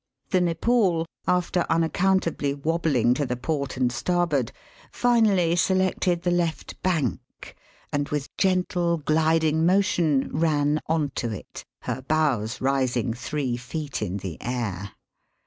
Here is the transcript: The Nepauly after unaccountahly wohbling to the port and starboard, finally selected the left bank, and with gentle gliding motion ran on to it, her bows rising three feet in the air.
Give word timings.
The 0.31 0.41
Nepauly 0.41 1.05
after 1.27 1.63
unaccountahly 1.69 2.55
wohbling 2.55 3.13
to 3.17 3.25
the 3.27 3.35
port 3.35 3.77
and 3.77 3.91
starboard, 3.91 4.51
finally 4.91 5.55
selected 5.55 6.23
the 6.23 6.31
left 6.31 6.81
bank, 6.81 7.55
and 7.93 8.09
with 8.09 8.35
gentle 8.35 8.97
gliding 8.97 9.63
motion 9.63 10.31
ran 10.35 10.79
on 10.87 11.11
to 11.17 11.29
it, 11.31 11.63
her 11.83 12.01
bows 12.01 12.59
rising 12.59 13.13
three 13.13 13.55
feet 13.57 14.01
in 14.01 14.17
the 14.17 14.41
air. 14.41 14.93